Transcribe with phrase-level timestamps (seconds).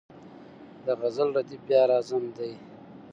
[0.85, 2.53] د غزل ردیف بیا راځم دی.